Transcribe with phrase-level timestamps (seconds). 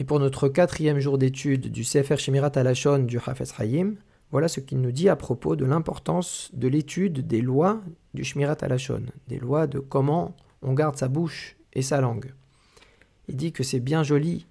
[0.00, 3.96] Et pour notre quatrième jour d'étude du Sefer Shemirat Alashon du Hafez Hayim,
[4.30, 7.82] voilà ce qu'il nous dit à propos de l'importance de l'étude des lois
[8.14, 12.32] du Shmirat Alashon, des lois de comment on garde sa bouche et sa langue.
[13.28, 14.46] Il dit que c'est bien joli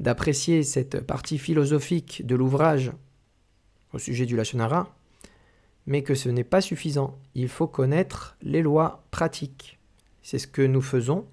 [0.00, 2.90] d'apprécier cette partie philosophique de l'ouvrage
[3.92, 4.92] au sujet du Lachonara,
[5.86, 7.16] mais que ce n'est pas suffisant.
[7.36, 9.78] Il faut connaître les lois pratiques.
[10.24, 11.26] C'est ce que nous faisons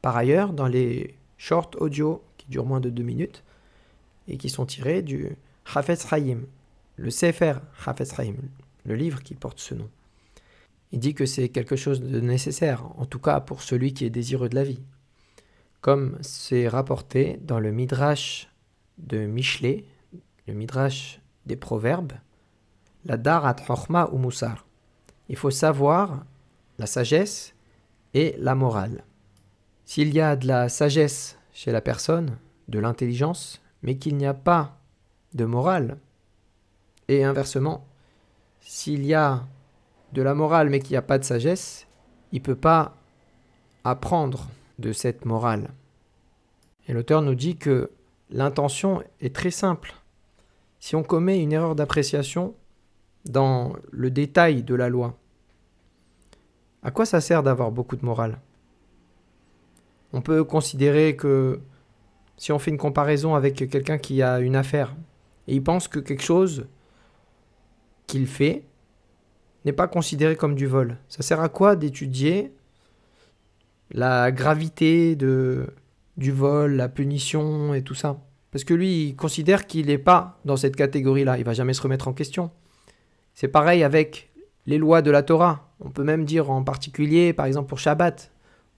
[0.00, 3.42] par ailleurs dans les short audio qui durent moins de deux minutes
[4.28, 5.36] et qui sont tirés du
[5.74, 5.96] Hafez
[6.96, 8.34] le Sefer Hafez
[8.84, 9.90] le livre qui porte ce nom.
[10.92, 14.10] Il dit que c'est quelque chose de nécessaire, en tout cas pour celui qui est
[14.10, 14.80] désireux de la vie.
[15.80, 18.48] Comme c'est rapporté dans le Midrash
[18.98, 19.84] de Michelet,
[20.46, 22.12] le Midrash des Proverbes,
[23.04, 24.66] la Darat Chochma ou Moussar.
[25.28, 26.24] Il faut savoir
[26.78, 27.54] la sagesse
[28.14, 29.04] et la morale.
[29.84, 32.36] S'il y a de la sagesse chez la personne,
[32.68, 34.78] de l'intelligence, mais qu'il n'y a pas
[35.34, 35.98] de morale,
[37.08, 37.86] et inversement,
[38.60, 39.46] s'il y a
[40.12, 41.86] de la morale mais qu'il n'y a pas de sagesse,
[42.32, 42.96] il ne peut pas
[43.84, 45.70] apprendre de cette morale.
[46.88, 47.90] Et l'auteur nous dit que
[48.30, 49.94] l'intention est très simple.
[50.80, 52.54] Si on commet une erreur d'appréciation
[53.24, 55.16] dans le détail de la loi,
[56.82, 58.40] à quoi ça sert d'avoir beaucoup de morale?
[60.12, 61.60] On peut considérer que
[62.36, 64.94] si on fait une comparaison avec quelqu'un qui a une affaire
[65.48, 66.66] et il pense que quelque chose
[68.06, 68.64] qu'il fait
[69.64, 70.96] n'est pas considéré comme du vol.
[71.08, 72.52] Ça sert à quoi d'étudier
[73.90, 78.20] la gravité du vol, la punition et tout ça?
[78.50, 81.38] Parce que lui, il considère qu'il n'est pas dans cette catégorie-là.
[81.38, 82.50] Il va jamais se remettre en question.
[83.34, 84.30] C'est pareil avec
[84.66, 85.74] les lois de la Torah.
[85.80, 88.32] On peut même dire en particulier, par exemple pour Shabbat,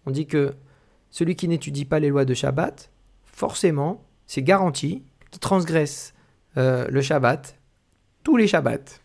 [0.06, 0.55] on dit que
[1.11, 2.91] celui qui n'étudie pas les lois de Shabbat,
[3.39, 6.12] forcément, c'est garanti qu'il transgresse
[6.56, 7.56] euh, le Shabbat,
[8.25, 8.98] tous les Shabbats.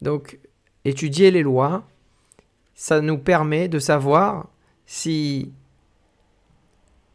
[0.00, 0.38] Donc,
[0.86, 1.84] étudier les lois,
[2.74, 4.48] ça nous permet de savoir
[4.86, 5.52] si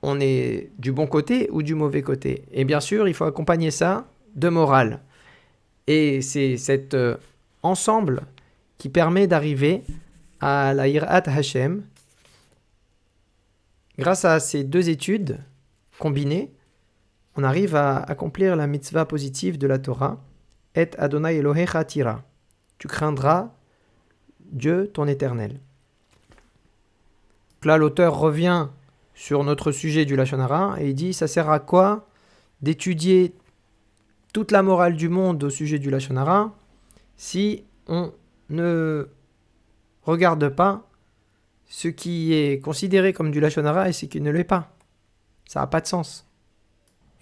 [0.03, 2.43] on est du bon côté ou du mauvais côté.
[2.51, 4.05] Et bien sûr, il faut accompagner ça
[4.35, 5.01] de morale.
[5.87, 7.17] Et c'est cet euh,
[7.63, 8.21] ensemble
[8.77, 9.81] qui permet d'arriver
[10.39, 11.83] à la Irat Hashem.
[13.97, 15.39] Grâce à ces deux études
[15.99, 16.53] combinées,
[17.35, 20.23] on arrive à accomplir la mitzvah positive de la Torah,
[20.75, 22.23] Et Adonai Elohecha Tira
[22.77, 23.51] tu craindras
[24.39, 25.59] Dieu ton éternel.
[27.63, 28.67] là, l'auteur revient
[29.15, 32.07] sur notre sujet du Lachonara et il dit ça sert à quoi
[32.61, 33.33] d'étudier
[34.33, 36.53] toute la morale du monde au sujet du Lachonara
[37.17, 38.11] si on
[38.49, 39.07] ne
[40.03, 40.87] regarde pas
[41.67, 44.74] ce qui est considéré comme du Lachonara et ce qui ne l'est pas?
[45.47, 46.25] Ça n'a pas de sens.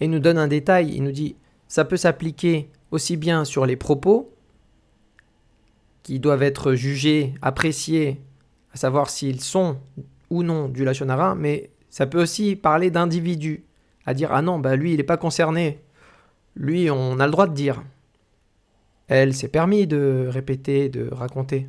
[0.00, 1.36] Et il nous donne un détail, il nous dit
[1.68, 4.32] ça peut s'appliquer aussi bien sur les propos
[6.02, 8.20] qui doivent être jugés, appréciés,
[8.72, 9.78] à savoir s'ils sont
[10.30, 13.64] ou non du Lachonara, mais ça peut aussi parler d'individus,
[14.04, 15.80] à dire ah non, bah lui il n'est pas concerné,
[16.54, 17.82] lui on a le droit de dire.
[19.06, 21.68] Elle s'est permis de répéter, de raconter.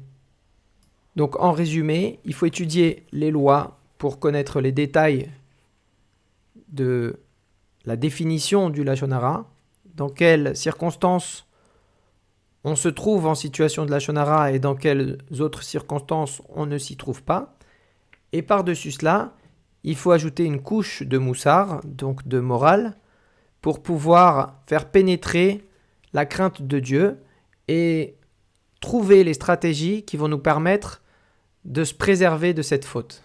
[1.16, 5.30] Donc en résumé, il faut étudier les lois pour connaître les détails
[6.76, 7.20] de
[7.86, 9.50] la définition du Lachonara,
[9.96, 11.48] dans quelles circonstances
[12.68, 16.80] on se trouve en situation de la shonara et dans quelles autres circonstances on ne
[16.80, 17.56] s'y trouve pas.
[18.34, 19.36] Et par-dessus cela,
[19.84, 22.98] il faut ajouter une couche de moussard, donc de morale,
[23.62, 25.64] pour pouvoir faire pénétrer
[26.12, 27.18] la crainte de Dieu
[27.68, 28.16] et
[28.82, 31.04] trouver les stratégies qui vont nous permettre
[31.66, 33.25] de se préserver de cette faute.